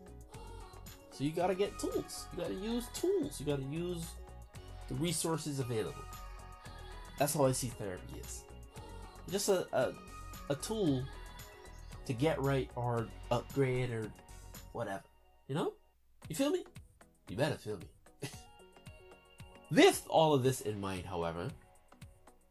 So 1.18 1.24
you 1.24 1.32
gotta 1.32 1.56
get 1.56 1.76
tools. 1.80 2.28
You 2.32 2.42
gotta 2.42 2.54
use 2.54 2.86
tools. 2.94 3.40
You 3.40 3.46
gotta 3.46 3.64
use 3.64 4.06
the 4.86 4.94
resources 4.94 5.58
available. 5.58 6.04
That's 7.18 7.34
how 7.34 7.44
I 7.46 7.50
see 7.50 7.66
therapy 7.66 8.20
is. 8.20 8.44
Just 9.28 9.48
a, 9.48 9.66
a, 9.72 9.92
a 10.48 10.54
tool 10.54 11.02
to 12.06 12.12
get 12.12 12.40
right 12.40 12.70
or 12.76 13.08
upgrade 13.32 13.90
or 13.90 14.12
whatever. 14.70 15.02
You 15.48 15.56
know? 15.56 15.72
You 16.28 16.36
feel 16.36 16.50
me? 16.50 16.64
You 17.28 17.36
better 17.36 17.56
feel 17.56 17.78
me. 17.78 18.28
With 19.72 20.06
all 20.08 20.34
of 20.34 20.44
this 20.44 20.60
in 20.60 20.80
mind, 20.80 21.04
however, 21.04 21.48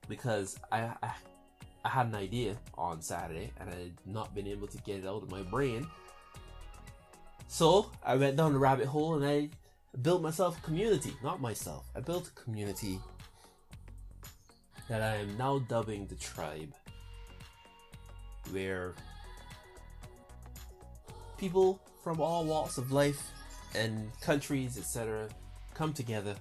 because 0.09 0.59
I, 0.73 0.91
I, 1.01 1.11
I 1.85 1.89
had 1.89 2.07
an 2.07 2.15
idea 2.15 2.57
on 2.77 3.01
Saturday 3.01 3.49
and 3.61 3.69
I 3.69 3.75
had 3.75 3.93
not 4.05 4.35
been 4.35 4.45
able 4.45 4.67
to 4.67 4.77
get 4.79 4.97
it 4.97 5.07
out 5.07 5.23
of 5.23 5.31
my 5.31 5.41
brain. 5.43 5.87
So 7.47 7.91
I 8.03 8.15
went 8.15 8.37
down 8.37 8.53
the 8.53 8.59
rabbit 8.59 8.87
hole 8.87 9.15
and 9.15 9.25
I 9.25 9.49
built 10.01 10.21
myself 10.21 10.57
a 10.57 10.61
community. 10.61 11.13
Not 11.23 11.41
myself. 11.41 11.85
I 11.95 12.01
built 12.01 12.27
a 12.27 12.41
community 12.41 12.99
that 14.89 15.01
I 15.01 15.15
am 15.17 15.37
now 15.37 15.59
dubbing 15.59 16.07
the 16.07 16.15
tribe, 16.15 16.73
where 18.51 18.93
people 21.37 21.81
from 22.03 22.21
all 22.21 22.45
walks 22.45 22.77
of 22.77 22.91
life 22.91 23.31
and 23.75 24.09
countries, 24.21 24.77
etc., 24.77 25.27
come 25.73 25.93
together 25.93 26.35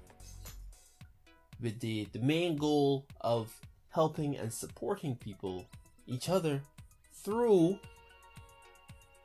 with 1.60 1.80
the, 1.80 2.06
the 2.12 2.20
main 2.20 2.56
goal 2.56 3.04
of 3.20 3.52
helping 3.90 4.36
and 4.36 4.52
supporting 4.52 5.16
people, 5.16 5.66
each 6.06 6.28
other, 6.28 6.62
through 7.24 7.78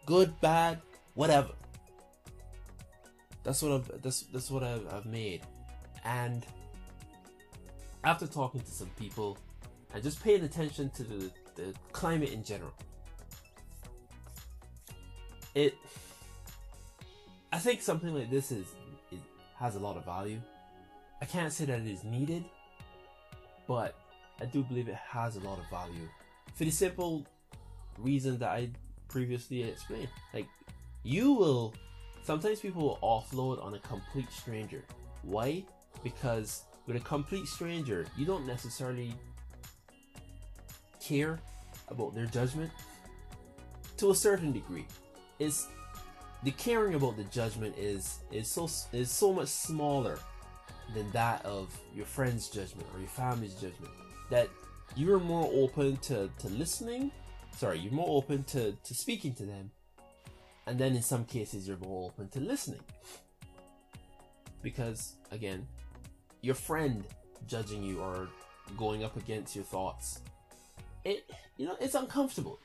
good, 0.06 0.34
bad, 0.42 0.82
whatever. 1.14 1.52
That's 3.44 3.62
what 3.62 3.72
I've 3.72 4.02
that's 4.02 4.22
that's 4.24 4.52
what 4.52 4.64
I've, 4.64 4.86
I've 4.94 5.06
made, 5.06 5.42
and 6.06 6.46
after 8.04 8.28
talking 8.28 8.62
to 8.62 8.72
some 8.72 8.90
people 9.00 9.38
and 9.94 10.04
just 10.04 10.24
paying 10.24 10.44
attention 10.44 10.90
to 10.92 11.04
the, 11.04 11.32
the 11.56 11.74
climate 11.92 12.32
in 12.32 12.44
general, 12.44 12.74
it 15.56 15.76
I 17.52 17.58
think 17.58 17.82
something 17.82 18.14
like 18.14 18.30
this 18.30 18.52
is 18.52 18.66
it 19.12 19.20
has 19.58 19.76
a 19.76 19.80
lot 19.80 19.98
of 19.98 20.06
value. 20.06 20.40
I 21.22 21.26
can't 21.26 21.52
say 21.52 21.66
that 21.66 21.80
it 21.80 21.88
is 21.88 22.04
needed, 22.04 22.46
but 23.68 23.96
I 24.40 24.46
do 24.46 24.64
believe 24.64 24.88
it 24.88 24.96
has 24.96 25.36
a 25.36 25.40
lot 25.42 25.60
of 25.60 25.70
value 25.70 26.08
for 26.56 26.64
the 26.64 26.72
simple 26.72 27.26
reason 27.98 28.38
that 28.40 28.50
I 28.50 28.70
previously 29.08 29.64
explained. 29.64 30.10
Like 30.34 30.48
you 31.04 31.34
will 31.34 31.74
sometimes 32.24 32.60
people 32.60 32.82
will 32.82 33.00
offload 33.02 33.64
on 33.64 33.74
a 33.74 33.80
complete 33.80 34.32
stranger. 34.32 34.84
Why? 35.24 35.64
Because 36.04 36.64
with 36.88 36.96
a 36.96 37.00
complete 37.00 37.48
stranger, 37.48 38.06
you 38.18 38.26
don't 38.26 38.46
necessarily 38.46 39.14
care 41.00 41.40
about 41.90 42.16
their 42.16 42.26
judgment 42.26 42.72
to 43.98 44.12
a 44.12 44.16
certain 44.16 44.52
degree. 44.52 44.86
It's 45.40 45.68
the 46.44 46.52
caring 46.52 46.96
about 46.96 47.18
the 47.18 47.24
judgment 47.26 47.78
is 47.78 48.20
is 48.32 48.48
so 48.48 48.70
is 48.94 49.12
so 49.12 49.34
much 49.34 49.48
smaller 49.48 50.18
than 50.94 51.10
that 51.12 51.46
of 51.46 51.78
your 51.96 52.06
friend's 52.06 52.50
judgment 52.50 52.88
or 52.94 53.00
your 53.00 53.10
family's 53.10 53.54
judgment 53.54 53.94
that 54.30 54.50
you're 54.96 55.20
more 55.20 55.50
open 55.54 55.96
to, 55.98 56.30
to 56.40 56.50
listening 56.50 57.12
sorry 57.56 57.80
you're 57.80 57.94
more 57.94 58.10
open 58.10 58.44
to, 58.44 58.74
to 58.84 58.94
speaking 58.94 59.34
to 59.34 59.46
them 59.46 59.72
and 60.72 60.80
then 60.80 60.96
in 60.96 61.02
some 61.02 61.26
cases 61.26 61.68
you're 61.68 61.78
more 61.80 62.08
open 62.08 62.30
to 62.30 62.40
listening. 62.40 62.80
Because 64.62 65.16
again 65.32 65.68
your 66.42 66.56
friend 66.56 67.04
judging 67.46 67.84
you 67.84 68.00
or 68.00 68.30
going 68.78 69.04
up 69.04 69.18
against 69.18 69.54
your 69.54 69.66
thoughts 69.66 70.22
it 71.04 71.30
you 71.58 71.66
know 71.66 71.76
it's 71.82 71.96
uncomfortable. 71.96 72.60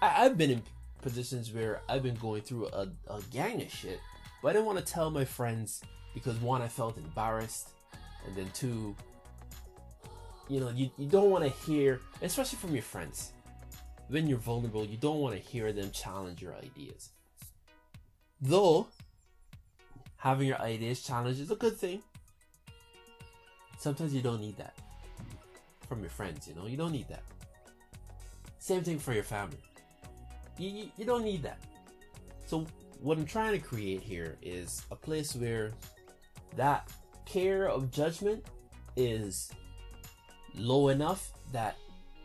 I, 0.00 0.24
i've 0.24 0.38
been 0.38 0.50
in 0.50 0.62
positions 1.02 1.52
where 1.52 1.82
i've 1.88 2.02
been 2.02 2.14
going 2.16 2.42
through 2.42 2.68
a, 2.68 2.88
a 3.08 3.20
gang 3.30 3.60
of 3.62 3.70
shit 3.70 4.00
but 4.42 4.48
i 4.48 4.52
didn't 4.52 4.66
want 4.66 4.78
to 4.78 4.84
tell 4.84 5.10
my 5.10 5.24
friends 5.24 5.82
because 6.14 6.36
one 6.40 6.62
i 6.62 6.68
felt 6.68 6.96
embarrassed 6.96 7.70
and 8.26 8.36
then 8.36 8.48
two 8.54 8.94
you 10.48 10.60
know 10.60 10.70
you, 10.70 10.90
you 10.98 11.08
don't 11.08 11.30
want 11.30 11.44
to 11.44 11.50
hear 11.66 12.00
especially 12.22 12.58
from 12.58 12.72
your 12.72 12.82
friends 12.82 13.32
when 14.08 14.26
you're 14.28 14.38
vulnerable 14.38 14.84
you 14.84 14.96
don't 14.96 15.18
want 15.18 15.34
to 15.34 15.40
hear 15.40 15.72
them 15.72 15.90
challenge 15.90 16.40
your 16.40 16.54
ideas 16.54 17.10
though 18.44 18.86
having 20.16 20.48
your 20.48 20.60
ideas 20.60 21.02
challenged 21.02 21.40
is 21.40 21.50
a 21.50 21.56
good 21.56 21.76
thing. 21.76 22.02
Sometimes 23.78 24.14
you 24.14 24.22
don't 24.22 24.40
need 24.40 24.56
that 24.56 24.74
from 25.88 26.00
your 26.00 26.10
friends 26.10 26.48
you 26.48 26.54
know? 26.54 26.66
You 26.66 26.76
don't 26.76 26.92
need 26.92 27.08
that. 27.08 27.22
Same 28.58 28.82
thing 28.82 28.98
for 28.98 29.12
your 29.12 29.24
family. 29.24 29.58
You, 30.56 30.70
you, 30.70 30.90
you 30.96 31.04
don't 31.04 31.24
need 31.24 31.42
that. 31.42 31.58
So 32.46 32.66
what 33.00 33.18
i'm 33.18 33.26
trying 33.26 33.52
to 33.52 33.58
create 33.58 34.00
here 34.00 34.38
is 34.40 34.82
a 34.90 34.96
place 34.96 35.34
where 35.34 35.72
that 36.56 36.90
care 37.26 37.68
of 37.68 37.90
judgment 37.90 38.42
is 38.96 39.50
low 40.54 40.88
enough 40.88 41.32
that 41.52 41.76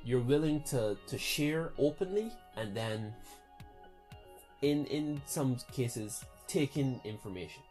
you're 0.05 0.21
willing 0.21 0.61
to 0.63 0.95
to 1.05 1.17
share 1.17 1.71
openly 1.77 2.31
and 2.55 2.73
then 2.73 3.13
in 4.61 4.85
in 4.85 5.21
some 5.25 5.57
cases 5.71 6.23
take 6.47 6.77
in 6.77 6.99
information 7.03 7.61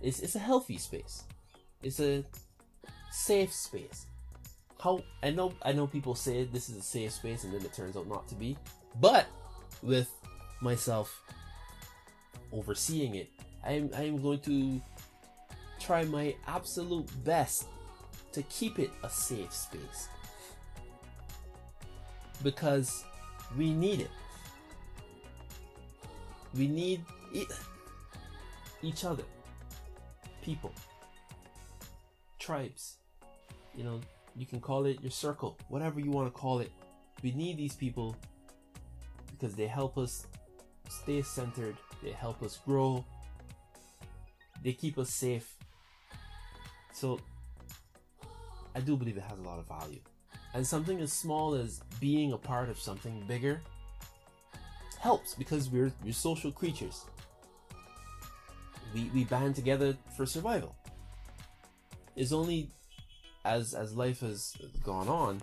it's 0.00 0.20
it's 0.20 0.34
a 0.34 0.38
healthy 0.38 0.78
space 0.78 1.24
it's 1.82 2.00
a 2.00 2.24
safe 3.10 3.52
space 3.52 4.06
how 4.80 5.00
i 5.22 5.30
know 5.30 5.52
i 5.62 5.72
know 5.72 5.86
people 5.86 6.14
say 6.14 6.44
this 6.44 6.68
is 6.68 6.76
a 6.76 6.82
safe 6.82 7.12
space 7.12 7.44
and 7.44 7.52
then 7.52 7.62
it 7.62 7.72
turns 7.72 7.96
out 7.96 8.06
not 8.06 8.26
to 8.28 8.34
be 8.34 8.56
but 9.00 9.26
with 9.82 10.10
myself 10.60 11.22
overseeing 12.52 13.14
it 13.14 13.30
i'm 13.64 13.90
i'm 13.96 14.20
going 14.20 14.40
to 14.40 14.80
try 15.78 16.04
my 16.04 16.34
absolute 16.46 17.06
best 17.24 17.66
to 18.32 18.42
keep 18.42 18.78
it 18.78 18.90
a 19.02 19.08
safe 19.08 19.52
space. 19.52 20.08
Because 22.42 23.04
we 23.56 23.72
need 23.72 24.00
it. 24.00 24.10
We 26.56 26.68
need 26.68 27.04
each 28.82 29.04
other. 29.04 29.24
People. 30.42 30.72
Tribes. 32.38 32.96
You 33.74 33.84
know, 33.84 34.00
you 34.36 34.46
can 34.46 34.60
call 34.60 34.86
it 34.86 35.00
your 35.02 35.10
circle, 35.10 35.58
whatever 35.68 36.00
you 36.00 36.10
want 36.10 36.28
to 36.28 36.30
call 36.30 36.60
it. 36.60 36.70
We 37.22 37.32
need 37.32 37.56
these 37.56 37.74
people 37.74 38.16
because 39.30 39.54
they 39.54 39.66
help 39.66 39.98
us 39.98 40.26
stay 40.88 41.22
centered, 41.22 41.76
they 42.02 42.12
help 42.12 42.42
us 42.42 42.58
grow, 42.64 43.04
they 44.62 44.72
keep 44.72 44.98
us 44.98 45.10
safe 45.10 45.56
so 46.96 47.20
I 48.74 48.80
do 48.80 48.96
believe 48.96 49.18
it 49.18 49.22
has 49.22 49.38
a 49.38 49.42
lot 49.42 49.58
of 49.58 49.68
value. 49.68 50.00
And 50.54 50.66
something 50.66 50.98
as 51.00 51.12
small 51.12 51.54
as 51.54 51.80
being 52.00 52.32
a 52.32 52.38
part 52.38 52.70
of 52.70 52.78
something 52.78 53.22
bigger 53.28 53.60
helps 55.10 55.34
because 55.34 55.70
we're 55.70 55.92
we're 56.04 56.12
social 56.30 56.52
creatures. 56.60 57.04
We 58.94 59.10
we 59.14 59.24
band 59.24 59.54
together 59.54 59.96
for 60.16 60.26
survival. 60.26 60.74
It's 62.16 62.32
only 62.32 62.70
as 63.44 63.74
as 63.74 63.94
life 63.94 64.20
has 64.20 64.54
gone 64.82 65.08
on 65.08 65.40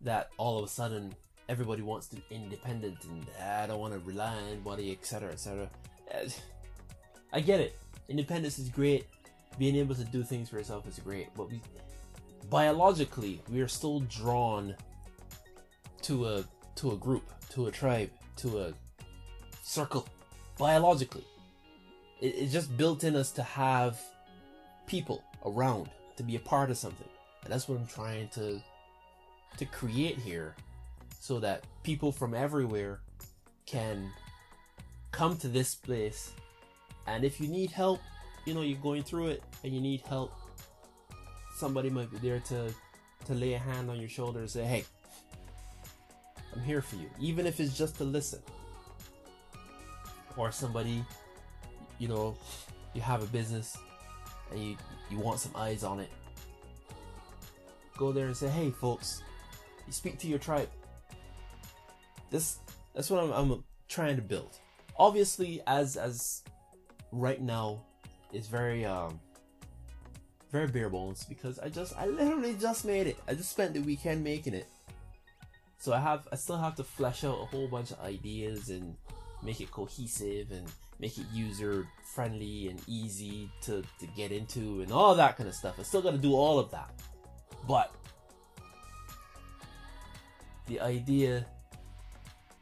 that 0.00 0.24
all 0.36 0.58
of 0.58 0.64
a 0.64 0.72
sudden 0.80 1.14
everybody 1.48 1.82
wants 1.82 2.06
to 2.08 2.16
be 2.16 2.24
independent 2.30 2.98
and 3.04 3.26
ah, 3.40 3.62
I 3.62 3.66
don't 3.68 3.80
want 3.84 3.94
to 3.94 4.00
rely 4.00 4.32
on 4.38 4.44
anybody, 4.50 4.92
etc., 4.92 5.30
etc. 5.32 5.68
I 7.32 7.40
get 7.40 7.60
it. 7.60 7.78
Independence 8.08 8.58
is 8.58 8.68
great 8.68 9.06
being 9.58 9.76
able 9.76 9.94
to 9.94 10.04
do 10.04 10.22
things 10.22 10.48
for 10.48 10.58
yourself 10.58 10.86
is 10.88 10.98
great, 10.98 11.28
but 11.36 11.50
we 11.50 11.60
biologically 12.50 13.40
we 13.50 13.60
are 13.60 13.68
still 13.68 14.00
drawn 14.00 14.74
to 16.02 16.26
a 16.26 16.44
to 16.76 16.92
a 16.92 16.96
group, 16.96 17.24
to 17.54 17.66
a 17.66 17.70
tribe, 17.70 18.10
to 18.36 18.60
a 18.60 18.72
circle. 19.62 20.06
Biologically, 20.58 21.24
it, 22.20 22.34
it's 22.36 22.52
just 22.52 22.76
built 22.76 23.04
in 23.04 23.16
us 23.16 23.30
to 23.32 23.42
have 23.42 24.00
people 24.86 25.24
around, 25.44 25.88
to 26.16 26.22
be 26.22 26.36
a 26.36 26.40
part 26.40 26.70
of 26.70 26.76
something, 26.76 27.08
and 27.42 27.52
that's 27.52 27.68
what 27.68 27.78
I'm 27.78 27.86
trying 27.86 28.28
to 28.30 28.60
to 29.56 29.64
create 29.66 30.18
here, 30.18 30.54
so 31.20 31.38
that 31.40 31.64
people 31.84 32.10
from 32.10 32.34
everywhere 32.34 33.00
can 33.66 34.10
come 35.12 35.36
to 35.38 35.48
this 35.48 35.74
place, 35.74 36.32
and 37.06 37.24
if 37.24 37.40
you 37.40 37.46
need 37.46 37.70
help 37.70 38.00
you 38.44 38.54
know 38.54 38.60
you're 38.60 38.78
going 38.78 39.02
through 39.02 39.28
it 39.28 39.42
and 39.62 39.72
you 39.72 39.80
need 39.80 40.02
help, 40.02 40.32
somebody 41.56 41.90
might 41.90 42.10
be 42.10 42.18
there 42.18 42.40
to 42.40 42.72
to 43.26 43.34
lay 43.34 43.54
a 43.54 43.58
hand 43.58 43.90
on 43.90 43.98
your 43.98 44.08
shoulder 44.08 44.40
and 44.40 44.50
say, 44.50 44.64
"Hey, 44.64 44.84
I'm 46.54 46.62
here 46.62 46.82
for 46.82 46.96
you," 46.96 47.10
even 47.20 47.46
if 47.46 47.60
it's 47.60 47.76
just 47.76 47.96
to 47.96 48.04
listen. 48.04 48.40
Or 50.36 50.50
somebody, 50.50 51.04
you 51.98 52.08
know, 52.08 52.36
you 52.92 53.00
have 53.00 53.22
a 53.22 53.26
business 53.26 53.76
and 54.50 54.60
you 54.60 54.76
you 55.10 55.18
want 55.18 55.40
some 55.40 55.52
eyes 55.54 55.84
on 55.84 56.00
it. 56.00 56.10
Go 57.96 58.12
there 58.12 58.26
and 58.26 58.36
say, 58.36 58.48
"Hey, 58.48 58.70
folks, 58.70 59.22
you 59.86 59.92
speak 59.92 60.18
to 60.18 60.26
your 60.26 60.38
tribe." 60.38 60.68
This 62.30 62.58
that's 62.94 63.10
what 63.10 63.22
I'm, 63.22 63.32
I'm 63.32 63.64
trying 63.88 64.16
to 64.16 64.22
build. 64.22 64.58
Obviously, 64.96 65.60
as 65.66 65.96
as 65.96 66.42
right 67.12 67.40
now 67.40 67.80
it's 68.32 68.48
very 68.48 68.84
um 68.84 69.20
very 70.50 70.66
bare 70.66 70.88
bones 70.88 71.24
because 71.24 71.58
I 71.58 71.68
just 71.68 71.96
I 71.96 72.06
literally 72.06 72.54
just 72.54 72.84
made 72.84 73.06
it. 73.06 73.16
I 73.28 73.34
just 73.34 73.50
spent 73.50 73.74
the 73.74 73.80
weekend 73.80 74.22
making 74.22 74.54
it. 74.54 74.68
So 75.84 75.92
I 75.92 76.00
have 76.00 76.26
I 76.32 76.36
still 76.36 76.56
have 76.56 76.76
to 76.76 76.82
flesh 76.82 77.24
out 77.24 77.42
a 77.42 77.44
whole 77.44 77.68
bunch 77.68 77.90
of 77.90 78.00
ideas 78.00 78.70
and 78.70 78.96
make 79.42 79.60
it 79.60 79.70
cohesive 79.70 80.50
and 80.50 80.66
make 80.98 81.18
it 81.18 81.26
user 81.30 81.86
friendly 82.14 82.68
and 82.68 82.80
easy 82.86 83.50
to, 83.64 83.82
to 84.00 84.06
get 84.16 84.32
into 84.32 84.80
and 84.80 84.90
all 84.90 85.14
that 85.14 85.36
kind 85.36 85.46
of 85.46 85.54
stuff. 85.54 85.74
I 85.78 85.82
still 85.82 86.00
gotta 86.00 86.16
do 86.16 86.32
all 86.32 86.58
of 86.58 86.70
that. 86.70 86.90
But 87.68 87.94
the 90.68 90.80
idea, 90.80 91.44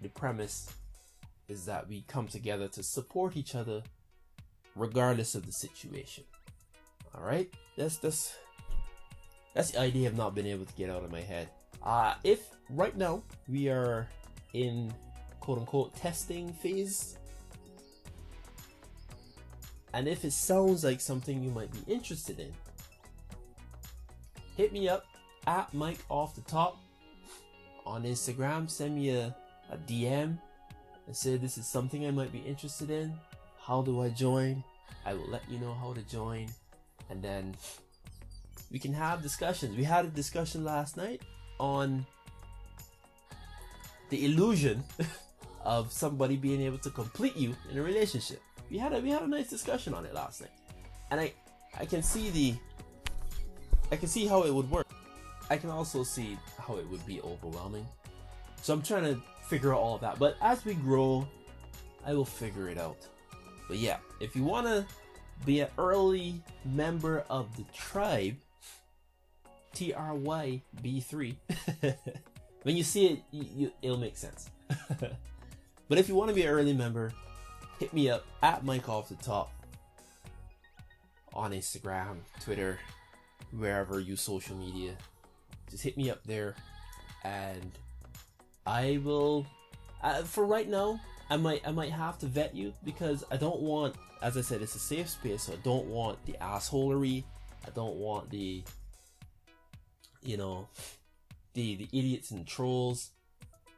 the 0.01 0.09
premise 0.09 0.69
is 1.49 1.65
that 1.67 1.89
we 1.89 2.05
come 2.09 2.27
together 2.27 2.67
to 2.67 2.83
support 2.83 3.37
each 3.37 3.55
other 3.55 3.85
regardless 4.75 5.37
of 5.37 5.47
the 5.47 5.53
situation. 5.53 6.25
All 7.15 7.23
right, 7.23 7.49
that's 7.77 7.99
that's 7.99 8.35
that's 9.55 9.71
the 9.71 9.79
idea 9.79 10.09
I've 10.09 10.17
not 10.17 10.35
been 10.35 10.49
able 10.49 10.65
to 10.65 10.75
get 10.75 10.91
out 10.91 11.05
of 11.05 11.13
my 11.13 11.21
head. 11.21 11.51
Uh, 11.85 12.15
if 12.23 12.51
right 12.71 12.97
now 12.97 13.23
we 13.49 13.69
are 13.69 14.09
in 14.55 14.93
quote 15.41 15.59
unquote 15.59 15.95
testing 15.97 16.53
phase, 16.53 17.17
and 19.93 20.07
if 20.07 20.25
it 20.25 20.33
sounds 20.33 20.85
like 20.85 21.01
something 21.01 21.43
you 21.43 21.51
might 21.51 21.71
be 21.73 21.93
interested 21.93 22.39
in, 22.39 22.53
hit 24.57 24.73
me 24.73 24.89
up 24.89 25.05
at 25.47 25.73
Mike 25.75 25.99
Off 26.09 26.35
the 26.35 26.41
Top 26.43 26.79
on 27.85 28.05
Instagram. 28.05 28.71
Send 28.71 28.95
me 28.95 29.11
a, 29.11 29.35
a 29.71 29.77
DM 29.77 30.39
and 31.07 31.17
say 31.17 31.37
this 31.37 31.59
is 31.59 31.67
something 31.67 32.07
I 32.07 32.13
might 32.13 32.33
be 32.33 32.39
interested 32.39 32.91
in. 32.91 33.13
How 33.61 33.83
do 33.83 34.01
I 34.03 34.09
join? 34.09 34.63
I 35.05 35.15
will 35.15 35.29
let 35.29 35.43
you 35.51 35.59
know 35.59 35.75
how 35.75 35.93
to 35.95 36.03
join, 36.03 36.47
and 37.11 37.21
then 37.21 37.57
we 38.71 38.79
can 38.79 38.93
have 38.93 39.21
discussions. 39.21 39.77
We 39.77 39.83
had 39.83 40.05
a 40.05 40.09
discussion 40.09 40.65
last 40.65 40.97
night 40.97 41.23
on 41.63 42.05
the 44.11 44.27
illusion 44.27 44.83
of 45.65 45.93
somebody 45.93 46.37
being 46.37 46.61
able 46.61 46.77
to 46.79 46.91
complete 46.91 47.37
you 47.37 47.55
in 47.71 47.79
a 47.79 47.83
relationship. 47.83 48.43
We 48.69 48.79
had 48.79 48.93
a 48.93 48.99
we 48.99 49.11
had 49.11 49.23
a 49.23 49.29
nice 49.29 49.49
discussion 49.49 49.95
on 49.95 50.05
it 50.05 50.13
last 50.13 50.41
night, 50.41 50.51
and 51.13 51.21
I 51.21 51.33
I 51.79 51.87
can 51.87 52.03
see 52.03 52.31
the 52.31 52.55
I 53.93 53.97
can 53.97 54.09
see 54.09 54.27
how 54.27 54.43
it 54.43 54.53
would 54.53 54.69
work. 54.71 54.89
I 55.51 55.57
can 55.57 55.71
also 55.71 56.03
see 56.03 56.37
how 56.59 56.77
it 56.79 56.91
would 56.91 57.07
be 57.07 57.21
overwhelming. 57.21 57.87
So 58.61 58.75
I'm 58.75 58.83
trying 58.83 59.05
to 59.05 59.23
figure 59.49 59.73
out 59.73 59.81
all 59.81 59.95
of 59.95 60.01
that. 60.01 60.19
But 60.19 60.37
as 60.41 60.65
we 60.65 60.75
grow, 60.75 61.29
I 62.05 62.13
will 62.15 62.25
figure 62.25 62.69
it 62.71 62.79
out. 62.79 63.07
But 63.69 63.79
yeah, 63.79 63.99
if 64.21 64.35
you 64.35 64.43
want 64.43 64.67
to 64.67 64.85
be 65.45 65.61
an 65.61 65.69
early 65.79 66.43
member 66.65 67.25
of 67.29 67.57
the 67.57 67.65
tribe, 67.73 68.37
TRYB3, 69.75 71.37
when 72.63 72.77
you 72.77 72.83
see 72.83 73.07
it, 73.07 73.23
you, 73.31 73.47
you, 73.57 73.73
it'll 73.83 73.99
make 73.99 74.17
sense. 74.17 74.51
but 74.99 75.99
if 75.99 76.09
you 76.09 76.15
want 76.15 76.29
to 76.29 76.35
be 76.35 76.43
an 76.43 76.49
early 76.49 76.73
member, 76.73 77.13
hit 77.79 77.93
me 77.93 78.11
up 78.11 78.25
at 78.43 78.65
Mike 78.65 78.89
Off 78.89 79.09
the 79.09 79.15
Top 79.17 79.53
on 81.35 81.53
Instagram, 81.53 82.19
Twitter, 82.41 82.79
wherever 83.57 84.01
you 84.01 84.17
social 84.17 84.57
media. 84.57 84.93
Just 85.71 85.83
hit 85.83 85.97
me 85.97 86.11
up 86.11 86.23
there, 86.25 86.55
and 87.25 87.73
I 88.67 89.01
will. 89.03 89.47
Uh, 90.03 90.23
for 90.23 90.45
right 90.45 90.69
now, 90.69 91.01
I 91.31 91.37
might 91.37 91.67
I 91.67 91.71
might 91.71 91.93
have 91.93 92.19
to 92.19 92.27
vet 92.27 92.55
you 92.55 92.75
because 92.85 93.25
I 93.31 93.37
don't 93.37 93.61
want, 93.61 93.95
as 94.21 94.37
I 94.37 94.43
said, 94.43 94.61
it's 94.61 94.75
a 94.75 94.81
safe 94.81 95.09
space, 95.09 95.45
so 95.45 95.55
I 95.55 95.57
don't 95.63 95.87
want 95.87 96.25
the 96.27 96.37
assholery. 96.41 97.25
I 97.67 97.71
don't 97.71 97.97
want 97.97 98.31
the, 98.31 98.63
you 100.23 100.37
know, 100.37 100.69
the 101.55 101.77
the 101.77 101.89
idiots 101.93 102.31
and 102.31 102.47
trolls. 102.47 103.11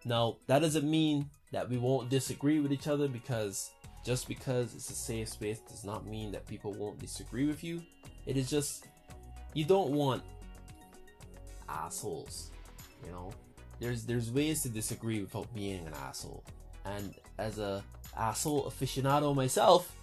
Now 0.05 0.37
that 0.47 0.61
doesn't 0.61 0.89
mean 0.89 1.31
that 1.53 1.69
we 1.69 1.79
won't 1.79 2.11
disagree 2.11 2.61
with 2.61 2.73
each 2.73 2.89
other 2.89 3.09
because 3.09 3.71
just 4.05 4.29
because 4.29 4.75
it's 4.75 4.91
a 4.91 4.95
safe 4.95 5.29
space 5.29 5.61
does 5.61 5.85
not 5.85 6.07
mean 6.07 6.31
that 6.33 6.47
people 6.47 6.73
won't 6.73 6.99
disagree 6.99 7.47
with 7.47 7.65
you. 7.65 7.83
It 8.27 8.37
is 8.37 8.51
just 8.51 8.87
you 9.55 9.65
don't 9.65 9.91
want 9.91 10.23
assholes. 11.69 12.51
You 13.05 13.13
know, 13.13 13.33
there's 13.81 14.05
there's 14.05 14.31
ways 14.31 14.63
to 14.63 14.69
disagree 14.69 15.21
without 15.21 15.53
being 15.55 15.87
an 15.87 15.95
asshole. 15.95 16.45
And 16.85 17.15
as 17.39 17.59
a 17.59 17.83
asshole 18.17 18.71
aficionado 18.71 19.35
myself, 19.35 19.95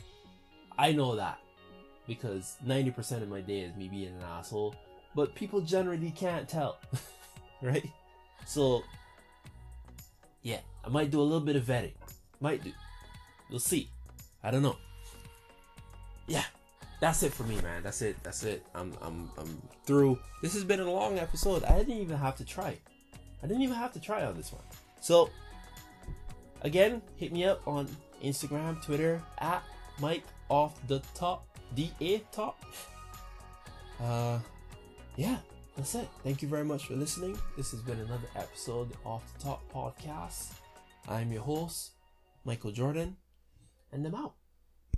I 0.78 0.92
know 0.92 1.16
that 1.16 1.38
because 2.06 2.56
90% 2.66 3.22
of 3.22 3.28
my 3.28 3.40
day 3.40 3.60
is 3.60 3.74
me 3.76 3.88
being 3.88 4.14
an 4.14 4.22
asshole, 4.22 4.74
but 5.14 5.34
people 5.34 5.60
generally 5.60 6.10
can't 6.10 6.48
tell, 6.48 6.78
right? 7.62 7.88
So, 8.46 8.82
yeah, 10.42 10.60
I 10.84 10.88
might 10.88 11.10
do 11.10 11.20
a 11.20 11.22
little 11.22 11.40
bit 11.40 11.56
of 11.56 11.64
vetting. 11.64 11.92
Might 12.40 12.62
do. 12.62 12.72
We'll 13.50 13.60
see. 13.60 13.88
I 14.42 14.50
don't 14.50 14.62
know. 14.62 14.76
Yeah, 16.26 16.44
that's 17.00 17.22
it 17.22 17.32
for 17.32 17.44
me, 17.44 17.60
man. 17.60 17.82
That's 17.82 18.02
it. 18.02 18.16
That's 18.22 18.44
it. 18.44 18.64
I'm 18.74 18.92
I'm 19.02 19.30
I'm 19.38 19.62
through. 19.84 20.18
This 20.42 20.54
has 20.54 20.64
been 20.64 20.80
a 20.80 20.90
long 20.90 21.18
episode. 21.18 21.64
I 21.64 21.78
didn't 21.78 21.98
even 21.98 22.16
have 22.16 22.36
to 22.36 22.44
try. 22.44 22.76
I 23.42 23.46
didn't 23.46 23.62
even 23.62 23.76
have 23.76 23.92
to 23.92 24.00
try 24.00 24.24
on 24.24 24.36
this 24.36 24.52
one. 24.52 24.62
So 25.00 25.30
again, 26.62 27.02
hit 27.16 27.32
me 27.32 27.44
up 27.44 27.66
on 27.66 27.88
Instagram, 28.22 28.82
Twitter 28.82 29.22
at 29.38 29.62
Mike 30.00 30.24
off 30.48 30.74
the 30.88 31.00
top 31.14 31.46
D 31.74 31.92
A 32.00 32.18
top. 32.32 32.64
Uh 34.02 34.38
yeah, 35.16 35.38
that's 35.76 35.94
it. 35.94 36.08
Thank 36.22 36.42
you 36.42 36.48
very 36.48 36.64
much 36.64 36.86
for 36.86 36.94
listening. 36.94 37.38
This 37.56 37.70
has 37.70 37.80
been 37.80 38.00
another 38.00 38.26
episode 38.36 38.90
of 39.04 39.22
the 39.38 39.44
Top 39.44 39.62
Podcast. 39.72 40.54
I'm 41.08 41.30
your 41.30 41.42
host, 41.42 41.92
Michael 42.44 42.72
Jordan, 42.72 43.16
and 43.92 44.04
I'm 44.06 44.14
out. 44.14 44.34